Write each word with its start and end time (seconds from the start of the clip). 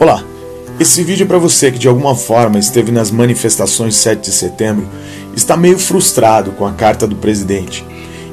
Olá, 0.00 0.24
esse 0.80 1.04
vídeo 1.04 1.22
é 1.22 1.26
para 1.26 1.38
você 1.38 1.70
que 1.70 1.78
de 1.78 1.86
alguma 1.86 2.16
forma 2.16 2.58
esteve 2.58 2.90
nas 2.90 3.12
manifestações 3.12 3.94
7 3.94 4.22
de 4.22 4.32
setembro, 4.32 4.88
está 5.36 5.56
meio 5.56 5.78
frustrado 5.78 6.50
com 6.50 6.66
a 6.66 6.72
carta 6.72 7.06
do 7.06 7.14
presidente 7.14 7.84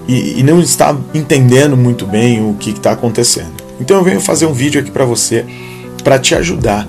e, 0.07 0.39
e 0.39 0.43
não 0.43 0.59
está 0.59 0.97
entendendo 1.13 1.77
muito 1.77 2.05
bem 2.07 2.41
o 2.43 2.55
que 2.55 2.71
está 2.71 2.93
acontecendo. 2.93 3.53
Então 3.79 3.97
eu 3.97 4.03
venho 4.03 4.19
fazer 4.19 4.47
um 4.47 4.53
vídeo 4.53 4.81
aqui 4.81 4.89
para 4.89 5.05
você 5.05 5.45
para 6.03 6.17
te 6.17 6.33
ajudar 6.33 6.87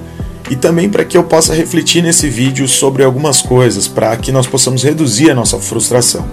e 0.51 0.57
também 0.57 0.89
para 0.89 1.05
que 1.05 1.19
eu 1.19 1.25
possa 1.25 1.55
refletir 1.55 2.03
nesse 2.03 2.29
vídeo 2.29 2.67
sobre 2.67 3.05
algumas 3.05 3.43
coisas 3.43 3.87
para 3.87 4.17
que 4.17 4.33
nós 4.33 4.47
possamos 4.47 4.83
reduzir 4.83 5.31
a 5.31 5.35
nossa 5.35 5.59
frustração. 5.59 6.27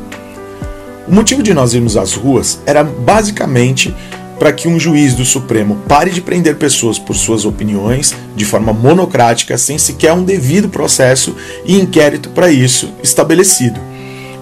O 1.05 1.13
motivo 1.13 1.43
de 1.43 1.53
nós 1.53 1.73
irmos 1.73 1.97
às 1.97 2.13
ruas 2.13 2.59
era 2.65 2.85
basicamente 2.85 3.93
para 4.39 4.53
que 4.53 4.67
um 4.67 4.79
juiz 4.79 5.13
do 5.13 5.25
Supremo 5.25 5.77
pare 5.87 6.09
de 6.09 6.21
prender 6.21 6.55
pessoas 6.55 6.97
por 6.97 7.15
suas 7.15 7.45
opiniões 7.45 8.15
de 8.35 8.45
forma 8.45 8.71
monocrática, 8.71 9.57
sem 9.57 9.77
sequer 9.77 10.13
um 10.13 10.23
devido 10.23 10.69
processo 10.69 11.35
e 11.65 11.79
inquérito 11.79 12.29
para 12.29 12.49
isso 12.49 12.89
estabelecido. 13.03 13.79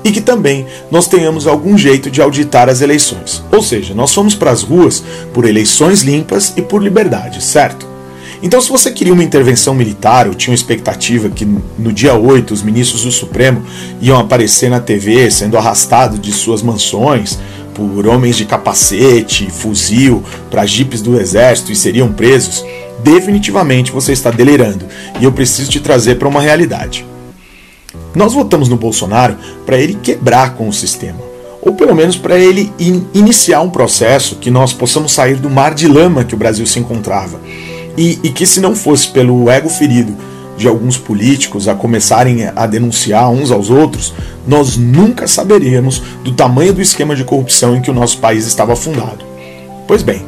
E 0.03 0.11
que 0.11 0.21
também 0.21 0.67
nós 0.91 1.07
tenhamos 1.07 1.47
algum 1.47 1.77
jeito 1.77 2.11
de 2.11 2.21
auditar 2.21 2.69
as 2.69 2.81
eleições. 2.81 3.43
Ou 3.51 3.61
seja, 3.61 3.95
nós 3.95 4.13
fomos 4.13 4.35
para 4.35 4.51
as 4.51 4.61
ruas 4.61 5.03
por 5.33 5.43
eleições 5.43 6.03
limpas 6.03 6.53
e 6.55 6.61
por 6.61 6.81
liberdade, 6.81 7.43
certo? 7.43 7.87
Então, 8.41 8.61
se 8.61 8.69
você 8.69 8.91
queria 8.91 9.13
uma 9.13 9.23
intervenção 9.23 9.73
militar 9.73 10.27
ou 10.27 10.35
tinha 10.35 10.51
uma 10.51 10.55
expectativa 10.55 11.27
que 11.27 11.43
no 11.43 11.91
dia 11.91 12.13
8 12.13 12.53
os 12.53 12.61
ministros 12.61 13.03
do 13.03 13.11
Supremo 13.11 13.63
iam 13.99 14.19
aparecer 14.19 14.69
na 14.69 14.79
TV 14.79 15.31
sendo 15.31 15.57
arrastados 15.57 16.19
de 16.21 16.31
suas 16.31 16.61
mansões 16.61 17.39
por 17.77 18.07
homens 18.07 18.35
de 18.35 18.43
capacete, 18.43 19.51
fuzil, 19.51 20.23
para 20.49 20.65
jipes 20.65 20.99
do 20.99 21.19
exército 21.19 21.71
e 21.71 21.75
seriam 21.75 22.11
presos, 22.11 22.65
definitivamente 23.03 23.91
você 23.91 24.11
está 24.11 24.31
delirando 24.31 24.83
e 25.21 25.23
eu 25.23 25.31
preciso 25.31 25.69
te 25.69 25.79
trazer 25.79 26.15
para 26.15 26.27
uma 26.27 26.41
realidade. 26.41 27.05
Nós 28.15 28.33
votamos 28.33 28.67
no 28.67 28.75
Bolsonaro 28.75 29.37
para 29.63 29.77
ele 29.77 29.93
quebrar 29.93 30.55
com 30.55 30.67
o 30.67 30.73
sistema, 30.73 31.19
ou 31.61 31.75
pelo 31.75 31.93
menos 31.93 32.17
para 32.17 32.39
ele 32.39 32.73
in 32.79 33.05
iniciar 33.13 33.61
um 33.61 33.69
processo 33.69 34.37
que 34.37 34.49
nós 34.49 34.73
possamos 34.73 35.11
sair 35.11 35.35
do 35.35 35.49
mar 35.49 35.75
de 35.75 35.87
lama 35.87 36.23
que 36.23 36.33
o 36.33 36.37
Brasil 36.37 36.65
se 36.65 36.79
encontrava. 36.79 37.39
E, 37.95 38.19
e 38.23 38.29
que, 38.29 38.45
se 38.45 38.59
não 38.59 38.75
fosse 38.75 39.07
pelo 39.07 39.49
ego 39.49 39.69
ferido 39.69 40.15
de 40.57 40.67
alguns 40.67 40.97
políticos 40.97 41.67
a 41.67 41.75
começarem 41.75 42.49
a 42.55 42.65
denunciar 42.65 43.29
uns 43.29 43.51
aos 43.51 43.69
outros, 43.69 44.13
nós 44.47 44.75
nunca 44.75 45.27
saberíamos 45.27 46.01
do 46.23 46.31
tamanho 46.31 46.73
do 46.73 46.81
esquema 46.81 47.15
de 47.15 47.23
corrupção 47.23 47.75
em 47.75 47.81
que 47.81 47.91
o 47.91 47.93
nosso 47.93 48.17
país 48.17 48.47
estava 48.47 48.75
fundado. 48.75 49.23
Pois 49.87 50.01
bem, 50.01 50.25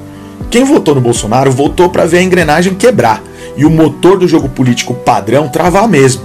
quem 0.52 0.64
votou 0.64 0.96
no 0.96 1.02
Bolsonaro 1.02 1.52
votou 1.52 1.90
para 1.90 2.06
ver 2.06 2.20
a 2.20 2.24
engrenagem 2.24 2.76
quebrar 2.76 3.24
e 3.58 3.66
o 3.66 3.70
motor 3.70 4.18
do 4.18 4.28
jogo 4.28 4.48
político 4.48 4.94
padrão 4.94 5.50
travar 5.50 5.88
mesmo. 5.88 6.22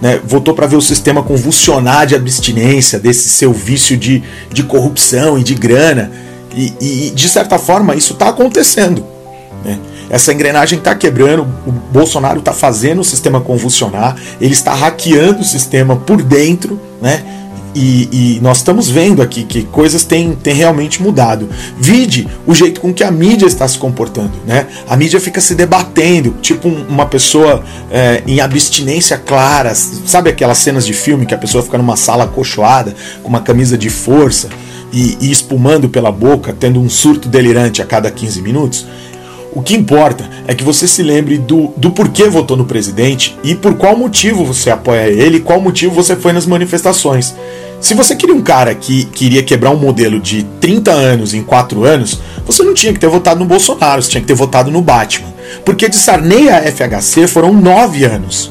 Né? 0.00 0.20
Votou 0.24 0.52
para 0.52 0.66
ver 0.66 0.76
o 0.76 0.82
sistema 0.82 1.22
convulsionar 1.22 2.06
de 2.06 2.14
abstinência 2.14 2.98
desse 2.98 3.28
seu 3.28 3.52
vício 3.52 3.96
de, 3.96 4.22
de 4.52 4.64
corrupção 4.64 5.38
e 5.38 5.44
de 5.44 5.54
grana. 5.54 6.10
E, 6.54 6.74
e 6.80 7.10
de 7.10 7.28
certa 7.28 7.58
forma, 7.58 7.94
isso 7.94 8.14
está 8.14 8.28
acontecendo. 8.28 9.04
Né? 9.64 9.78
Essa 10.10 10.32
engrenagem 10.32 10.78
está 10.78 10.94
quebrando, 10.94 11.42
o 11.66 11.72
Bolsonaro 11.72 12.38
está 12.38 12.52
fazendo 12.52 13.00
o 13.00 13.04
sistema 13.04 13.40
convulsionar, 13.40 14.16
ele 14.40 14.52
está 14.52 14.74
hackeando 14.74 15.40
o 15.40 15.44
sistema 15.44 15.96
por 15.96 16.22
dentro, 16.22 16.80
né? 17.00 17.22
E, 17.74 18.08
e, 18.36 18.40
nós 18.42 18.58
estamos 18.58 18.90
vendo 18.90 19.22
aqui 19.22 19.44
que 19.44 19.62
coisas 19.64 20.04
têm, 20.04 20.34
têm 20.34 20.54
realmente 20.54 21.02
mudado. 21.02 21.48
Vide 21.78 22.28
o 22.46 22.54
jeito 22.54 22.80
com 22.80 22.92
que 22.92 23.02
a 23.02 23.10
mídia 23.10 23.46
está 23.46 23.66
se 23.66 23.78
comportando. 23.78 24.32
Né? 24.46 24.66
A 24.86 24.96
mídia 24.96 25.18
fica 25.18 25.40
se 25.40 25.54
debatendo, 25.54 26.34
tipo 26.42 26.68
uma 26.68 27.06
pessoa 27.06 27.64
é, 27.90 28.22
em 28.26 28.40
abstinência 28.40 29.16
clara. 29.16 29.74
Sabe 29.74 30.28
aquelas 30.28 30.58
cenas 30.58 30.84
de 30.84 30.92
filme 30.92 31.24
que 31.24 31.34
a 31.34 31.38
pessoa 31.38 31.62
fica 31.62 31.78
numa 31.78 31.96
sala 31.96 32.24
acolchoada, 32.24 32.94
com 33.22 33.28
uma 33.28 33.40
camisa 33.40 33.78
de 33.78 33.88
força 33.88 34.50
e, 34.92 35.16
e 35.20 35.30
espumando 35.30 35.88
pela 35.88 36.12
boca, 36.12 36.54
tendo 36.58 36.78
um 36.78 36.90
surto 36.90 37.26
delirante 37.26 37.80
a 37.80 37.86
cada 37.86 38.10
15 38.10 38.42
minutos? 38.42 38.86
O 39.54 39.60
que 39.60 39.74
importa 39.74 40.28
é 40.46 40.54
que 40.54 40.64
você 40.64 40.88
se 40.88 41.02
lembre 41.02 41.36
do, 41.36 41.74
do 41.76 41.90
porquê 41.90 42.24
votou 42.24 42.56
no 42.56 42.64
presidente 42.64 43.36
e 43.44 43.54
por 43.54 43.74
qual 43.74 43.94
motivo 43.94 44.46
você 44.46 44.70
apoia 44.70 45.08
ele 45.08 45.40
qual 45.40 45.60
motivo 45.60 45.94
você 45.94 46.16
foi 46.16 46.32
nas 46.32 46.46
manifestações. 46.46 47.34
Se 47.78 47.92
você 47.92 48.16
queria 48.16 48.34
um 48.34 48.40
cara 48.40 48.74
que 48.74 49.04
queria 49.04 49.42
quebrar 49.42 49.70
um 49.70 49.76
modelo 49.76 50.18
de 50.18 50.44
30 50.58 50.90
anos 50.90 51.34
em 51.34 51.42
4 51.42 51.84
anos, 51.84 52.18
você 52.46 52.62
não 52.62 52.72
tinha 52.72 52.94
que 52.94 52.98
ter 52.98 53.08
votado 53.08 53.40
no 53.40 53.46
Bolsonaro, 53.46 54.00
você 54.00 54.10
tinha 54.10 54.20
que 54.22 54.26
ter 54.26 54.34
votado 54.34 54.70
no 54.70 54.80
Batman. 54.80 55.28
Porque 55.64 55.88
de 55.88 55.96
Sarney 55.96 56.48
a 56.48 56.62
FHC 56.62 57.26
foram 57.26 57.52
9 57.52 58.04
anos. 58.04 58.50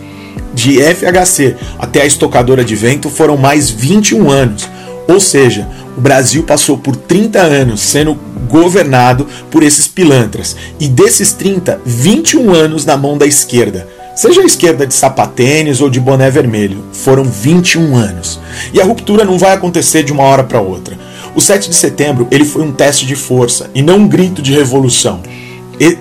De 0.53 0.79
FHC 0.81 1.55
até 1.79 2.01
a 2.01 2.05
estocadora 2.05 2.63
de 2.63 2.75
vento 2.75 3.09
foram 3.09 3.37
mais 3.37 3.71
21 3.71 4.29
anos. 4.29 4.69
Ou 5.07 5.19
seja, 5.19 5.67
o 5.97 6.01
Brasil 6.01 6.43
passou 6.43 6.77
por 6.77 6.95
30 6.95 7.39
anos 7.39 7.81
sendo 7.81 8.17
governado 8.49 9.27
por 9.49 9.63
esses 9.63 9.87
pilantras. 9.87 10.55
E 10.79 10.87
desses 10.87 11.33
30, 11.33 11.81
21 11.85 12.53
anos 12.53 12.85
na 12.85 12.97
mão 12.97 13.17
da 13.17 13.25
esquerda. 13.25 13.87
Seja 14.15 14.41
a 14.41 14.45
esquerda 14.45 14.85
de 14.85 14.93
sapatênis 14.93 15.79
ou 15.79 15.89
de 15.89 15.99
boné 15.99 16.29
vermelho, 16.29 16.83
foram 16.91 17.23
21 17.23 17.95
anos. 17.95 18.39
E 18.73 18.81
a 18.81 18.83
ruptura 18.83 19.23
não 19.23 19.37
vai 19.37 19.53
acontecer 19.53 20.03
de 20.03 20.11
uma 20.11 20.23
hora 20.23 20.43
para 20.43 20.61
outra. 20.61 20.97
O 21.33 21.39
7 21.39 21.69
de 21.69 21.75
setembro 21.75 22.27
ele 22.29 22.43
foi 22.43 22.61
um 22.61 22.73
teste 22.73 23.05
de 23.05 23.15
força 23.15 23.69
e 23.73 23.81
não 23.81 23.99
um 23.99 24.07
grito 24.07 24.41
de 24.41 24.53
revolução. 24.53 25.21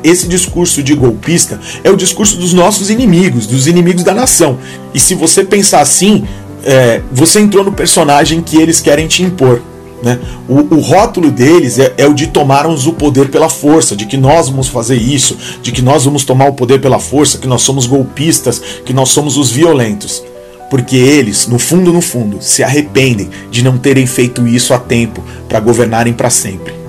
Esse 0.05 0.29
discurso 0.29 0.83
de 0.83 0.95
golpista 0.95 1.59
é 1.83 1.91
o 1.91 1.97
discurso 1.97 2.37
dos 2.37 2.53
nossos 2.53 2.91
inimigos, 2.91 3.47
dos 3.47 3.67
inimigos 3.67 4.05
da 4.05 4.13
nação. 4.13 4.59
E 4.93 5.01
se 5.01 5.15
você 5.15 5.43
pensar 5.43 5.81
assim, 5.81 6.25
é, 6.65 7.01
você 7.13 7.41
entrou 7.41 7.65
no 7.65 7.73
personagem 7.73 8.41
que 8.41 8.57
eles 8.57 8.81
querem 8.81 9.07
te 9.07 9.23
impor. 9.23 9.61
Né? 10.03 10.19
O, 10.49 10.77
o, 10.77 10.81
rótulo 10.81 11.31
deles 11.31 11.79
é, 11.79 11.93
é, 11.99 12.07
o 12.07 12.15
de 12.15 12.29
tomarmos 12.29 12.87
o 12.87 12.93
poder 12.93 13.29
pela 13.29 13.51
força, 13.51 13.95
de 13.95 14.07
que 14.07 14.17
nós 14.17 14.49
vamos 14.49 14.69
fazer 14.69 14.97
isso, 14.97 15.37
de 15.63 15.71
que 15.73 15.83
nós 15.83 16.05
vamos 16.05 16.25
tomar 16.25 16.49
o 16.49 16.55
poder 16.55 16.81
pela 16.81 16.99
força, 16.99 17.39
que 17.39 17.47
nós 17.47 17.63
somos 17.63 17.87
golpistas, 17.87 18.61
que 18.85 18.95
nós 18.95 19.11
somos 19.11 19.37
os 19.37 19.51
violentos. 19.51 20.23
Porque 20.71 20.97
eles, 20.97 21.47
no 21.49 21.59
fundo, 21.59 21.93
no 21.93 22.01
fundo, 22.01 22.39
se 22.41 22.63
arrependem 22.63 23.29
de 23.51 23.63
não 23.63 23.77
terem 23.77 24.07
feito 24.07 24.47
isso 24.47 24.73
a 24.73 24.79
tempo 24.79 25.23
para 25.49 25.61
governarem 25.61 26.13
para 26.13 26.31
sempre. 26.31 26.80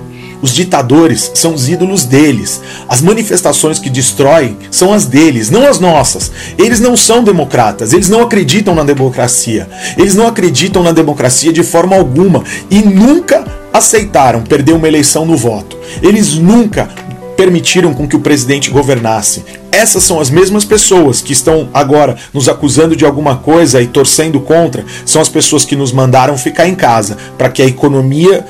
Os 0.42 0.52
ditadores 0.52 1.30
são 1.34 1.54
os 1.54 1.68
ídolos 1.68 2.04
deles. 2.04 2.60
As 2.88 3.00
manifestações 3.00 3.78
que 3.78 3.88
destroem 3.88 4.58
são 4.72 4.92
as 4.92 5.06
deles, 5.06 5.48
não 5.50 5.68
as 5.68 5.78
nossas. 5.78 6.32
Eles 6.58 6.80
não 6.80 6.96
são 6.96 7.22
democratas, 7.22 7.92
eles 7.92 8.08
não 8.08 8.22
acreditam 8.22 8.74
na 8.74 8.82
democracia. 8.82 9.68
Eles 9.96 10.16
não 10.16 10.26
acreditam 10.26 10.82
na 10.82 10.90
democracia 10.90 11.52
de 11.52 11.62
forma 11.62 11.94
alguma 11.94 12.42
e 12.68 12.80
nunca 12.80 13.44
aceitaram 13.72 14.42
perder 14.42 14.72
uma 14.72 14.88
eleição 14.88 15.24
no 15.24 15.36
voto. 15.36 15.78
Eles 16.02 16.34
nunca 16.34 16.90
permitiram 17.36 17.94
com 17.94 18.06
que 18.06 18.16
o 18.16 18.20
presidente 18.20 18.70
governasse. 18.70 19.44
Essas 19.70 20.04
são 20.04 20.20
as 20.20 20.28
mesmas 20.30 20.64
pessoas 20.64 21.20
que 21.20 21.32
estão 21.32 21.68
agora 21.72 22.16
nos 22.32 22.48
acusando 22.48 22.94
de 22.94 23.04
alguma 23.04 23.36
coisa 23.36 23.80
e 23.80 23.86
torcendo 23.86 24.38
contra, 24.40 24.84
são 25.06 25.20
as 25.20 25.28
pessoas 25.28 25.64
que 25.64 25.74
nos 25.74 25.92
mandaram 25.92 26.36
ficar 26.36 26.68
em 26.68 26.74
casa 26.74 27.16
para 27.38 27.48
que 27.48 27.62
a 27.62 27.66
economia 27.66 28.46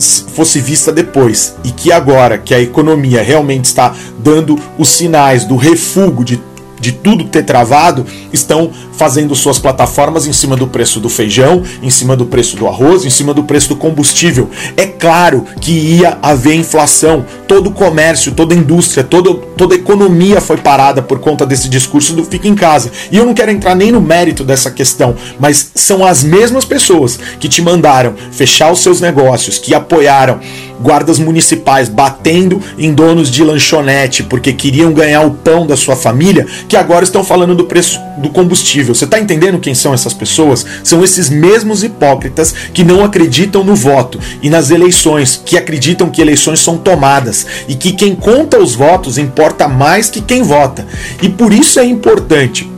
fosse 0.00 0.60
vista 0.60 0.92
depois. 0.92 1.54
E 1.64 1.70
que 1.70 1.92
agora 1.92 2.38
que 2.38 2.54
a 2.54 2.60
economia 2.60 3.22
realmente 3.22 3.66
está 3.66 3.94
dando 4.18 4.58
os 4.78 4.88
sinais 4.88 5.44
do 5.44 5.56
refúgio 5.56 6.24
de 6.24 6.36
de 6.80 6.92
tudo 6.92 7.24
ter 7.24 7.44
travado, 7.44 8.06
estão 8.32 8.70
fazendo 8.96 9.34
suas 9.34 9.58
plataformas 9.58 10.26
em 10.26 10.32
cima 10.32 10.56
do 10.56 10.66
preço 10.66 11.00
do 11.00 11.08
feijão, 11.08 11.62
em 11.82 11.90
cima 11.90 12.16
do 12.16 12.26
preço 12.26 12.56
do 12.56 12.66
arroz, 12.66 13.04
em 13.04 13.10
cima 13.10 13.32
do 13.32 13.44
preço 13.44 13.68
do 13.68 13.76
combustível. 13.76 14.50
É 14.76 14.86
claro 14.86 15.44
que 15.60 15.72
ia 15.72 16.18
haver 16.22 16.54
inflação. 16.54 17.24
Todo 17.46 17.70
comércio, 17.70 18.32
toda 18.32 18.54
indústria, 18.54 19.02
toda 19.02 19.74
a 19.74 19.76
economia 19.76 20.40
foi 20.40 20.56
parada 20.56 21.02
por 21.02 21.18
conta 21.18 21.46
desse 21.46 21.68
discurso 21.68 22.12
do 22.12 22.24
fica 22.24 22.48
em 22.48 22.54
casa. 22.54 22.90
E 23.10 23.16
eu 23.16 23.26
não 23.26 23.34
quero 23.34 23.50
entrar 23.50 23.74
nem 23.74 23.90
no 23.90 24.00
mérito 24.00 24.44
dessa 24.44 24.70
questão, 24.70 25.14
mas 25.38 25.70
são 25.74 26.04
as 26.04 26.22
mesmas 26.22 26.64
pessoas 26.64 27.18
que 27.38 27.48
te 27.48 27.62
mandaram 27.62 28.14
fechar 28.30 28.70
os 28.70 28.80
seus 28.80 29.00
negócios, 29.00 29.58
que 29.58 29.74
apoiaram 29.74 30.40
guardas 30.80 31.18
municipais 31.18 31.88
batendo 31.88 32.60
em 32.78 32.92
donos 32.92 33.30
de 33.30 33.44
lanchonete 33.44 34.22
porque 34.22 34.52
queriam 34.52 34.92
ganhar 34.92 35.22
o 35.22 35.32
pão 35.32 35.66
da 35.66 35.76
sua 35.76 35.94
família, 35.94 36.46
que 36.70 36.76
agora 36.76 37.02
estão 37.02 37.24
falando 37.24 37.52
do 37.52 37.64
preço 37.64 37.98
do 38.18 38.30
combustível. 38.30 38.94
Você 38.94 39.04
está 39.04 39.18
entendendo 39.18 39.58
quem 39.58 39.74
são 39.74 39.92
essas 39.92 40.14
pessoas? 40.14 40.64
São 40.84 41.02
esses 41.02 41.28
mesmos 41.28 41.82
hipócritas 41.82 42.54
que 42.72 42.84
não 42.84 43.04
acreditam 43.04 43.64
no 43.64 43.74
voto 43.74 44.20
e 44.40 44.48
nas 44.48 44.70
eleições, 44.70 45.42
que 45.44 45.58
acreditam 45.58 46.08
que 46.08 46.22
eleições 46.22 46.60
são 46.60 46.78
tomadas 46.78 47.44
e 47.66 47.74
que 47.74 47.90
quem 47.90 48.14
conta 48.14 48.56
os 48.56 48.76
votos 48.76 49.18
importa 49.18 49.66
mais 49.66 50.08
que 50.08 50.20
quem 50.20 50.44
vota. 50.44 50.86
E 51.20 51.28
por 51.28 51.52
isso 51.52 51.80
é 51.80 51.84
importante 51.84 52.70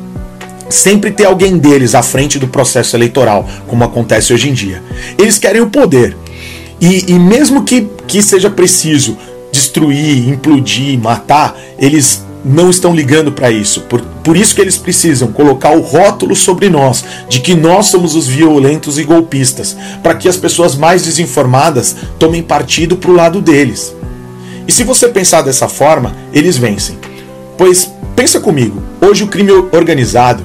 sempre 0.70 1.10
ter 1.10 1.26
alguém 1.26 1.58
deles 1.58 1.94
à 1.94 2.02
frente 2.02 2.38
do 2.38 2.48
processo 2.48 2.96
eleitoral, 2.96 3.46
como 3.68 3.84
acontece 3.84 4.32
hoje 4.32 4.48
em 4.48 4.54
dia. 4.54 4.82
Eles 5.18 5.38
querem 5.38 5.60
o 5.60 5.68
poder, 5.68 6.16
e, 6.80 7.12
e 7.12 7.18
mesmo 7.18 7.62
que, 7.62 7.86
que 8.08 8.22
seja 8.22 8.48
preciso 8.48 9.18
destruir, 9.52 10.30
implodir, 10.30 10.98
matar, 10.98 11.54
eles 11.78 12.24
não 12.44 12.70
estão 12.70 12.94
ligando 12.94 13.32
para 13.32 13.50
isso. 13.50 13.82
Por, 13.82 14.00
por 14.00 14.36
isso 14.36 14.54
que 14.54 14.60
eles 14.60 14.76
precisam 14.76 15.32
colocar 15.32 15.70
o 15.70 15.80
rótulo 15.80 16.34
sobre 16.34 16.68
nós 16.68 17.04
de 17.28 17.40
que 17.40 17.54
nós 17.54 17.86
somos 17.86 18.14
os 18.14 18.26
violentos 18.26 18.98
e 18.98 19.04
golpistas, 19.04 19.76
para 20.02 20.14
que 20.14 20.28
as 20.28 20.36
pessoas 20.36 20.74
mais 20.74 21.04
desinformadas 21.04 21.96
tomem 22.18 22.42
partido 22.42 22.96
para 22.96 23.10
o 23.10 23.14
lado 23.14 23.40
deles. 23.40 23.94
E 24.66 24.72
se 24.72 24.84
você 24.84 25.08
pensar 25.08 25.42
dessa 25.42 25.68
forma, 25.68 26.14
eles 26.32 26.56
vencem. 26.56 26.98
Pois 27.56 27.92
pensa 28.14 28.40
comigo, 28.40 28.82
hoje 29.00 29.24
o 29.24 29.28
crime 29.28 29.52
organizado 29.72 30.44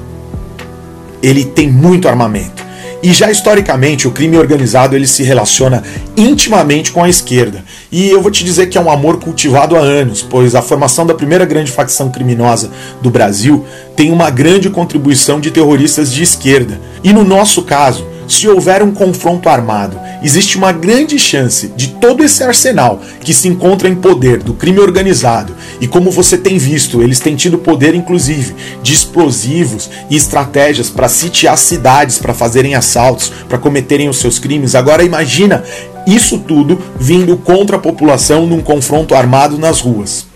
ele 1.22 1.44
tem 1.44 1.70
muito 1.70 2.08
armamento. 2.08 2.67
E 3.00 3.12
já 3.12 3.30
historicamente 3.30 4.08
o 4.08 4.10
crime 4.10 4.36
organizado 4.36 4.96
ele 4.96 5.06
se 5.06 5.22
relaciona 5.22 5.84
intimamente 6.16 6.90
com 6.90 7.04
a 7.04 7.08
esquerda. 7.08 7.64
E 7.92 8.08
eu 8.08 8.20
vou 8.20 8.30
te 8.30 8.42
dizer 8.44 8.66
que 8.66 8.76
é 8.76 8.80
um 8.80 8.90
amor 8.90 9.20
cultivado 9.20 9.76
há 9.76 9.80
anos, 9.80 10.20
pois 10.20 10.54
a 10.56 10.62
formação 10.62 11.06
da 11.06 11.14
primeira 11.14 11.44
grande 11.44 11.70
facção 11.70 12.10
criminosa 12.10 12.70
do 13.00 13.08
Brasil 13.08 13.64
tem 13.94 14.10
uma 14.10 14.30
grande 14.30 14.68
contribuição 14.68 15.38
de 15.38 15.52
terroristas 15.52 16.12
de 16.12 16.24
esquerda. 16.24 16.80
E 17.04 17.12
no 17.12 17.22
nosso 17.22 17.62
caso, 17.62 18.04
se 18.26 18.48
houver 18.48 18.82
um 18.82 18.92
confronto 18.92 19.48
armado, 19.48 19.98
existe 20.22 20.56
uma 20.56 20.72
grande 20.72 21.18
chance 21.18 21.68
de 21.76 21.88
todo 21.88 22.24
esse 22.24 22.42
arsenal 22.42 23.00
que 23.20 23.32
se 23.32 23.48
encontra 23.48 23.88
em 23.88 23.94
poder 23.94 24.42
do 24.42 24.54
crime 24.54 24.78
organizado, 24.80 25.54
e 25.80 25.86
como 25.86 26.10
você 26.10 26.36
tem 26.36 26.58
visto, 26.58 27.02
eles 27.02 27.20
têm 27.20 27.36
tido 27.36 27.58
poder 27.58 27.94
inclusive 27.94 28.54
de 28.82 28.92
explosivos 28.92 29.90
e 30.10 30.16
estratégias 30.16 30.90
para 30.90 31.08
sitiar 31.08 31.56
cidades, 31.56 32.18
para 32.18 32.34
fazerem 32.34 32.74
assaltos, 32.74 33.32
para 33.48 33.58
cometerem 33.58 34.08
os 34.08 34.18
seus 34.18 34.38
crimes. 34.38 34.74
Agora 34.74 35.04
imagina 35.04 35.62
isso 36.06 36.38
tudo 36.38 36.80
vindo 36.98 37.36
contra 37.36 37.76
a 37.76 37.80
população 37.80 38.46
num 38.46 38.60
confronto 38.60 39.14
armado 39.14 39.58
nas 39.58 39.80
ruas. 39.80 40.26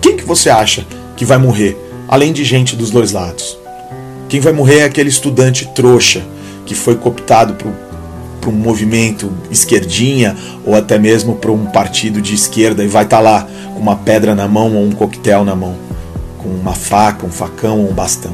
Quem 0.00 0.16
que 0.16 0.24
você 0.24 0.50
acha 0.50 0.86
que 1.16 1.24
vai 1.24 1.38
morrer, 1.38 1.76
além 2.06 2.32
de 2.32 2.44
gente 2.44 2.76
dos 2.76 2.90
dois 2.90 3.12
lados? 3.12 3.58
Quem 4.28 4.40
vai 4.40 4.52
morrer 4.52 4.80
é 4.80 4.84
aquele 4.84 5.08
estudante 5.08 5.70
trouxa 5.74 6.22
que 6.66 6.74
foi 6.74 6.96
cooptado 6.96 7.54
para 8.46 8.50
um 8.52 8.56
movimento 8.56 9.32
esquerdinha 9.50 10.36
ou 10.64 10.76
até 10.76 10.98
mesmo 10.98 11.34
para 11.34 11.50
um 11.50 11.66
partido 11.66 12.20
de 12.20 12.32
esquerda 12.32 12.84
e 12.84 12.86
vai 12.86 13.02
estar 13.02 13.16
tá 13.16 13.22
lá 13.22 13.48
com 13.74 13.80
uma 13.80 13.96
pedra 13.96 14.36
na 14.36 14.46
mão 14.46 14.72
ou 14.76 14.84
um 14.84 14.92
coquetel 14.92 15.44
na 15.44 15.56
mão, 15.56 15.74
com 16.38 16.48
uma 16.48 16.72
faca, 16.72 17.26
um 17.26 17.30
facão 17.30 17.80
ou 17.80 17.90
um 17.90 17.92
bastão. 17.92 18.32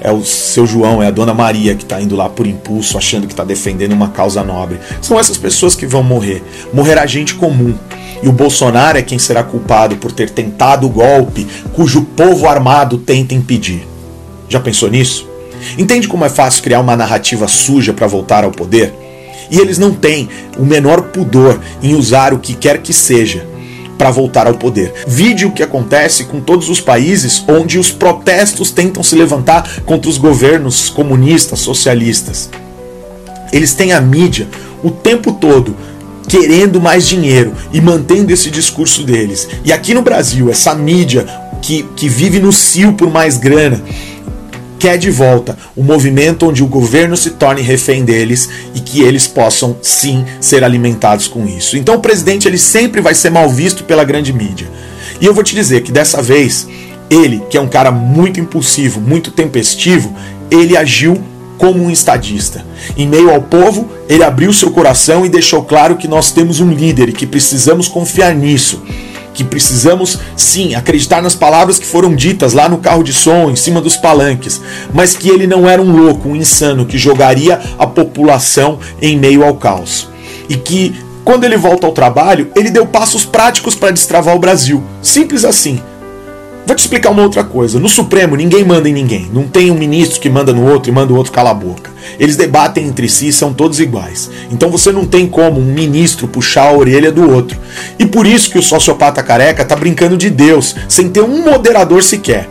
É 0.00 0.10
o 0.10 0.24
seu 0.24 0.66
João, 0.66 1.00
é 1.00 1.06
a 1.06 1.10
dona 1.10 1.32
Maria 1.32 1.76
que 1.76 1.84
está 1.84 2.00
indo 2.00 2.16
lá 2.16 2.28
por 2.28 2.46
impulso, 2.46 2.98
achando 2.98 3.26
que 3.26 3.32
está 3.32 3.44
defendendo 3.44 3.92
uma 3.92 4.08
causa 4.08 4.42
nobre. 4.42 4.80
São 5.00 5.18
essas 5.18 5.38
pessoas 5.38 5.74
que 5.74 5.86
vão 5.86 6.02
morrer. 6.02 6.42
Morrerá 6.72 7.06
gente 7.06 7.34
comum. 7.34 7.74
E 8.22 8.28
o 8.28 8.32
Bolsonaro 8.32 8.98
é 8.98 9.02
quem 9.02 9.18
será 9.18 9.42
culpado 9.42 9.96
por 9.96 10.10
ter 10.10 10.30
tentado 10.30 10.86
o 10.86 10.90
golpe 10.90 11.46
cujo 11.72 12.02
povo 12.02 12.48
armado 12.48 12.98
tenta 12.98 13.34
impedir. 13.34 13.86
Já 14.48 14.58
pensou 14.58 14.90
nisso? 14.90 15.28
Entende 15.78 16.08
como 16.08 16.24
é 16.24 16.28
fácil 16.28 16.62
criar 16.62 16.80
uma 16.80 16.96
narrativa 16.96 17.48
suja 17.48 17.92
para 17.92 18.06
voltar 18.06 18.44
ao 18.44 18.50
poder? 18.50 19.05
E 19.50 19.58
eles 19.58 19.78
não 19.78 19.92
têm 19.92 20.28
o 20.58 20.64
menor 20.64 21.02
pudor 21.04 21.60
em 21.82 21.94
usar 21.94 22.32
o 22.32 22.38
que 22.38 22.54
quer 22.54 22.78
que 22.78 22.92
seja 22.92 23.46
para 23.96 24.10
voltar 24.10 24.46
ao 24.46 24.54
poder. 24.54 24.92
Vide 25.06 25.46
o 25.46 25.52
que 25.52 25.62
acontece 25.62 26.24
com 26.24 26.40
todos 26.40 26.68
os 26.68 26.80
países 26.80 27.44
onde 27.48 27.78
os 27.78 27.90
protestos 27.90 28.70
tentam 28.70 29.02
se 29.02 29.16
levantar 29.16 29.80
contra 29.84 30.10
os 30.10 30.18
governos 30.18 30.88
comunistas, 30.90 31.60
socialistas. 31.60 32.50
Eles 33.52 33.72
têm 33.72 33.92
a 33.92 34.00
mídia 34.00 34.48
o 34.82 34.90
tempo 34.90 35.32
todo 35.32 35.74
querendo 36.28 36.80
mais 36.80 37.06
dinheiro 37.06 37.54
e 37.72 37.80
mantendo 37.80 38.32
esse 38.32 38.50
discurso 38.50 39.04
deles. 39.04 39.48
E 39.64 39.72
aqui 39.72 39.94
no 39.94 40.02
Brasil, 40.02 40.50
essa 40.50 40.74
mídia 40.74 41.26
que, 41.62 41.84
que 41.96 42.08
vive 42.08 42.40
no 42.40 42.52
cio 42.52 42.92
por 42.92 43.10
mais 43.10 43.38
grana, 43.38 43.80
quer 44.78 44.98
de 44.98 45.10
volta 45.10 45.56
o 45.74 45.82
movimento 45.82 46.46
onde 46.46 46.62
o 46.62 46.66
governo 46.66 47.16
se 47.16 47.30
torne 47.30 47.62
refém 47.62 48.04
deles 48.04 48.48
e 48.74 48.80
que 48.80 49.02
eles 49.02 49.26
possam 49.26 49.76
sim 49.82 50.24
ser 50.40 50.62
alimentados 50.64 51.28
com 51.28 51.46
isso. 51.46 51.76
Então 51.76 51.96
o 51.96 52.00
presidente 52.00 52.46
ele 52.46 52.58
sempre 52.58 53.00
vai 53.00 53.14
ser 53.14 53.30
mal 53.30 53.48
visto 53.48 53.84
pela 53.84 54.04
grande 54.04 54.32
mídia. 54.32 54.68
E 55.20 55.26
eu 55.26 55.34
vou 55.34 55.42
te 55.42 55.54
dizer 55.54 55.82
que 55.82 55.92
dessa 55.92 56.22
vez 56.22 56.66
ele, 57.08 57.42
que 57.48 57.56
é 57.56 57.60
um 57.60 57.68
cara 57.68 57.90
muito 57.90 58.40
impulsivo, 58.40 59.00
muito 59.00 59.30
tempestivo, 59.30 60.14
ele 60.50 60.76
agiu 60.76 61.22
como 61.58 61.82
um 61.82 61.90
estadista. 61.90 62.64
Em 62.96 63.08
meio 63.08 63.30
ao 63.30 63.42
povo, 63.42 63.90
ele 64.08 64.22
abriu 64.22 64.52
seu 64.52 64.70
coração 64.70 65.24
e 65.24 65.28
deixou 65.28 65.62
claro 65.62 65.96
que 65.96 66.06
nós 66.06 66.30
temos 66.30 66.60
um 66.60 66.70
líder 66.70 67.08
e 67.08 67.12
que 67.12 67.26
precisamos 67.26 67.88
confiar 67.88 68.34
nisso 68.34 68.82
que 69.36 69.44
precisamos 69.44 70.18
sim 70.34 70.74
acreditar 70.74 71.20
nas 71.20 71.34
palavras 71.34 71.78
que 71.78 71.86
foram 71.86 72.14
ditas 72.14 72.54
lá 72.54 72.68
no 72.68 72.78
carro 72.78 73.04
de 73.04 73.12
som, 73.12 73.50
em 73.50 73.56
cima 73.56 73.82
dos 73.82 73.96
palanques, 73.96 74.60
mas 74.94 75.14
que 75.14 75.28
ele 75.28 75.46
não 75.46 75.68
era 75.68 75.80
um 75.80 75.94
louco, 75.94 76.30
um 76.30 76.34
insano 76.34 76.86
que 76.86 76.96
jogaria 76.96 77.60
a 77.78 77.86
população 77.86 78.78
em 79.00 79.18
meio 79.18 79.44
ao 79.44 79.54
caos. 79.54 80.08
E 80.48 80.56
que 80.56 80.94
quando 81.22 81.44
ele 81.44 81.56
volta 81.56 81.86
ao 81.86 81.92
trabalho, 81.92 82.50
ele 82.56 82.70
deu 82.70 82.86
passos 82.86 83.24
práticos 83.26 83.74
para 83.74 83.90
destravar 83.90 84.34
o 84.34 84.38
Brasil. 84.38 84.82
Simples 85.02 85.44
assim. 85.44 85.80
Vou 86.66 86.74
te 86.74 86.80
explicar 86.80 87.10
uma 87.10 87.22
outra 87.22 87.44
coisa. 87.44 87.78
No 87.78 87.88
Supremo, 87.88 88.34
ninguém 88.34 88.64
manda 88.64 88.88
em 88.88 88.92
ninguém. 88.92 89.30
Não 89.32 89.44
tem 89.44 89.70
um 89.70 89.78
ministro 89.78 90.20
que 90.20 90.28
manda 90.28 90.52
no 90.52 90.68
outro 90.68 90.90
e 90.90 90.92
manda 90.92 91.12
o 91.12 91.16
outro 91.16 91.30
calar 91.30 91.52
a 91.52 91.54
boca. 91.54 91.92
Eles 92.18 92.34
debatem 92.36 92.84
entre 92.88 93.08
si, 93.08 93.32
são 93.32 93.54
todos 93.54 93.78
iguais. 93.78 94.28
Então 94.50 94.68
você 94.68 94.90
não 94.90 95.06
tem 95.06 95.28
como 95.28 95.60
um 95.60 95.64
ministro 95.64 96.26
puxar 96.26 96.64
a 96.64 96.72
orelha 96.72 97.12
do 97.12 97.30
outro. 97.30 97.56
E 98.00 98.04
por 98.04 98.26
isso 98.26 98.50
que 98.50 98.58
o 98.58 98.62
sociopata 98.62 99.22
careca 99.22 99.64
tá 99.64 99.76
brincando 99.76 100.16
de 100.16 100.28
Deus, 100.28 100.74
sem 100.88 101.08
ter 101.08 101.22
um 101.22 101.44
moderador 101.44 102.02
sequer. 102.02 102.48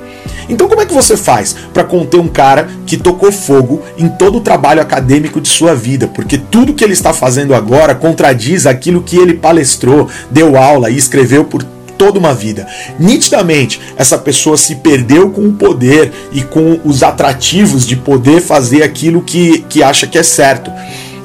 Então 0.48 0.70
como 0.70 0.80
é 0.80 0.86
que 0.86 0.94
você 0.94 1.18
faz 1.18 1.54
para 1.74 1.84
conter 1.84 2.18
um 2.18 2.30
cara 2.30 2.70
que 2.86 2.96
tocou 2.96 3.34
fogo 3.34 3.82
em 3.98 4.08
todo 4.08 4.38
o 4.38 4.42
trabalho 4.42 4.82
acadêmico 4.82 5.42
de 5.42 5.50
sua 5.50 5.76
vida? 5.76 6.08
Porque 6.08 6.38
tudo 6.38 6.74
que 6.74 6.86
ele 6.86 6.94
está 6.94 7.14
fazendo 7.14 7.54
agora 7.54 7.94
contradiz 7.94 8.66
aquilo 8.66 9.04
que 9.04 9.18
ele 9.18 9.34
palestrou, 9.34 10.08
deu 10.32 10.56
aula 10.56 10.90
e 10.90 10.96
escreveu 10.96 11.44
por 11.44 11.66
toda 11.98 12.20
uma 12.20 12.34
vida. 12.34 12.68
Nitidamente, 13.00 13.80
essa 13.98 14.18
pessoa 14.18 14.58
se 14.58 14.76
perdeu 14.76 15.30
com 15.30 15.42
o 15.48 15.54
poder 15.54 16.12
e 16.32 16.42
com 16.42 16.80
os 16.84 17.04
atrativos 17.04 17.86
de 17.86 17.96
poder 17.96 18.42
fazer 18.42 18.84
aquilo 18.84 19.22
que, 19.22 19.60
que 19.70 19.84
acha 19.84 20.08
que 20.08 20.18
é 20.18 20.24
certo, 20.24 20.72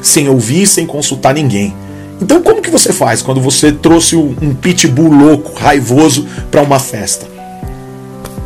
sem 0.03 0.29
ouvir, 0.29 0.67
sem 0.67 0.87
consultar 0.87 1.35
ninguém. 1.35 1.75
Então, 2.21 2.43
como 2.43 2.61
que 2.61 2.71
você 2.71 2.93
faz 2.93 3.23
quando 3.23 3.41
você 3.41 3.73
trouxe 3.73 4.15
um 4.17 4.55
pitbull 4.55 5.11
louco, 5.11 5.59
raivoso, 5.59 6.27
para 6.51 6.63
uma 6.63 6.79
festa? 6.79 7.27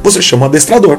Você 0.02 0.22
chama 0.22 0.44
o 0.44 0.48
adestrador. 0.48 0.98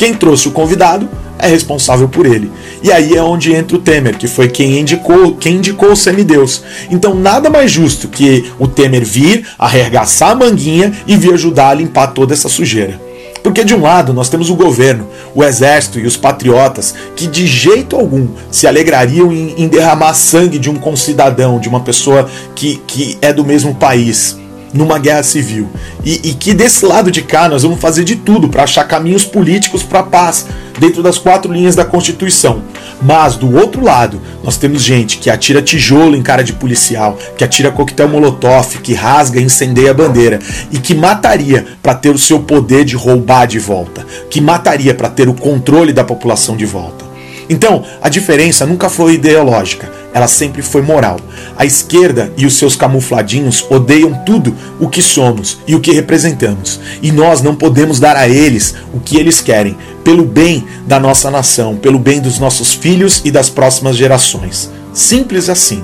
Quem 0.00 0.14
trouxe 0.14 0.48
o 0.48 0.52
convidado 0.52 1.06
é 1.38 1.46
responsável 1.46 2.08
por 2.08 2.24
ele. 2.24 2.50
E 2.82 2.90
aí 2.90 3.14
é 3.14 3.22
onde 3.22 3.52
entra 3.52 3.76
o 3.76 3.80
Temer, 3.80 4.16
que 4.16 4.26
foi 4.26 4.48
quem 4.48 4.80
indicou, 4.80 5.34
quem 5.34 5.56
indicou 5.56 5.92
o 5.92 5.96
semideus. 5.96 6.62
Então 6.90 7.14
nada 7.14 7.50
mais 7.50 7.70
justo 7.70 8.08
que 8.08 8.50
o 8.58 8.66
Temer 8.66 9.04
vir, 9.04 9.46
arregaçar 9.58 10.30
a 10.30 10.34
manguinha 10.34 10.90
e 11.06 11.18
vir 11.18 11.34
ajudar 11.34 11.68
a 11.68 11.74
limpar 11.74 12.14
toda 12.14 12.32
essa 12.32 12.48
sujeira. 12.48 12.98
Porque 13.42 13.62
de 13.62 13.74
um 13.74 13.82
lado 13.82 14.14
nós 14.14 14.30
temos 14.30 14.48
o 14.48 14.54
governo, 14.54 15.06
o 15.34 15.44
exército 15.44 16.00
e 16.00 16.06
os 16.06 16.16
patriotas 16.16 16.94
que 17.14 17.26
de 17.26 17.46
jeito 17.46 17.94
algum 17.94 18.26
se 18.50 18.66
alegrariam 18.66 19.30
em, 19.30 19.52
em 19.58 19.68
derramar 19.68 20.14
sangue 20.14 20.58
de 20.58 20.70
um 20.70 20.76
concidadão, 20.76 21.60
de 21.60 21.68
uma 21.68 21.80
pessoa 21.80 22.26
que, 22.54 22.80
que 22.86 23.18
é 23.20 23.34
do 23.34 23.44
mesmo 23.44 23.74
país 23.74 24.40
numa 24.72 24.98
guerra 24.98 25.22
civil. 25.22 25.68
E, 26.04 26.30
e, 26.30 26.34
que 26.34 26.54
desse 26.54 26.84
lado 26.84 27.10
de 27.10 27.22
cá 27.22 27.48
nós 27.48 27.62
vamos 27.62 27.80
fazer 27.80 28.04
de 28.04 28.16
tudo 28.16 28.48
para 28.48 28.62
achar 28.62 28.84
caminhos 28.84 29.24
políticos 29.24 29.82
para 29.82 30.00
a 30.00 30.04
paz, 30.04 30.46
dentro 30.78 31.02
das 31.02 31.18
quatro 31.18 31.52
linhas 31.52 31.74
da 31.74 31.84
Constituição. 31.84 32.62
Mas 33.02 33.36
do 33.36 33.54
outro 33.56 33.82
lado, 33.82 34.20
nós 34.42 34.56
temos 34.56 34.82
gente 34.82 35.18
que 35.18 35.28
atira 35.28 35.60
tijolo 35.60 36.16
em 36.16 36.22
cara 36.22 36.42
de 36.42 36.52
policial, 36.52 37.18
que 37.36 37.44
atira 37.44 37.70
coquetel 37.70 38.08
molotov, 38.08 38.78
que 38.82 38.94
rasga 38.94 39.40
e 39.40 39.44
incendeia 39.44 39.90
a 39.90 39.94
bandeira 39.94 40.38
e 40.70 40.78
que 40.78 40.94
mataria 40.94 41.66
para 41.82 41.94
ter 41.94 42.10
o 42.10 42.18
seu 42.18 42.40
poder 42.40 42.84
de 42.84 42.96
roubar 42.96 43.46
de 43.46 43.58
volta, 43.58 44.06
que 44.30 44.40
mataria 44.40 44.94
para 44.94 45.08
ter 45.08 45.28
o 45.28 45.34
controle 45.34 45.92
da 45.92 46.04
população 46.04 46.56
de 46.56 46.64
volta. 46.64 47.09
Então, 47.50 47.84
a 48.00 48.08
diferença 48.08 48.64
nunca 48.64 48.88
foi 48.88 49.14
ideológica, 49.14 49.90
ela 50.14 50.28
sempre 50.28 50.62
foi 50.62 50.82
moral. 50.82 51.18
A 51.56 51.66
esquerda 51.66 52.32
e 52.36 52.46
os 52.46 52.54
seus 52.54 52.76
camufladinhos 52.76 53.66
odeiam 53.68 54.14
tudo 54.24 54.54
o 54.78 54.88
que 54.88 55.02
somos 55.02 55.58
e 55.66 55.74
o 55.74 55.80
que 55.80 55.90
representamos, 55.90 56.78
e 57.02 57.10
nós 57.10 57.42
não 57.42 57.56
podemos 57.56 57.98
dar 57.98 58.16
a 58.16 58.28
eles 58.28 58.76
o 58.94 59.00
que 59.00 59.18
eles 59.18 59.40
querem, 59.40 59.76
pelo 60.04 60.24
bem 60.24 60.64
da 60.86 61.00
nossa 61.00 61.28
nação, 61.28 61.76
pelo 61.76 61.98
bem 61.98 62.20
dos 62.20 62.38
nossos 62.38 62.72
filhos 62.72 63.20
e 63.24 63.32
das 63.32 63.50
próximas 63.50 63.96
gerações. 63.96 64.70
Simples 64.94 65.48
assim. 65.48 65.82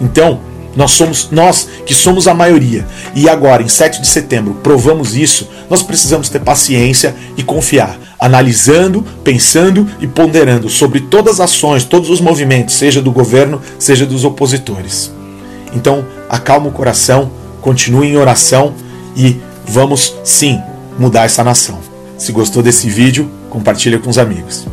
Então, 0.00 0.40
nós 0.78 0.92
somos 0.92 1.28
nós 1.32 1.68
que 1.84 1.92
somos 1.92 2.28
a 2.28 2.32
maioria. 2.32 2.86
E 3.12 3.28
agora, 3.28 3.64
em 3.64 3.68
7 3.68 4.00
de 4.00 4.06
setembro, 4.06 4.54
provamos 4.62 5.16
isso. 5.16 5.48
Nós 5.68 5.82
precisamos 5.82 6.28
ter 6.28 6.38
paciência 6.38 7.16
e 7.36 7.42
confiar, 7.42 7.98
analisando, 8.16 9.04
pensando 9.24 9.88
e 9.98 10.06
ponderando 10.06 10.68
sobre 10.68 11.00
todas 11.00 11.40
as 11.40 11.50
ações, 11.50 11.82
todos 11.82 12.08
os 12.08 12.20
movimentos, 12.20 12.76
seja 12.76 13.02
do 13.02 13.10
governo, 13.10 13.60
seja 13.76 14.06
dos 14.06 14.24
opositores. 14.24 15.12
Então, 15.74 16.06
acalma 16.30 16.68
o 16.68 16.72
coração, 16.72 17.28
continue 17.60 18.06
em 18.06 18.16
oração 18.16 18.72
e 19.16 19.36
vamos 19.66 20.14
sim 20.22 20.62
mudar 20.96 21.24
essa 21.24 21.42
nação. 21.42 21.80
Se 22.16 22.30
gostou 22.30 22.62
desse 22.62 22.88
vídeo, 22.88 23.28
compartilha 23.50 23.98
com 23.98 24.10
os 24.10 24.16
amigos. 24.16 24.64